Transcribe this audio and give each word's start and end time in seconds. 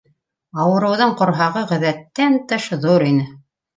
Ауырыуҙың 0.61 1.13
ҡорһағы 1.21 1.63
ғәҙәттән 1.73 2.39
тыш 2.53 2.67
ҙур 2.87 3.07
ине 3.15 3.29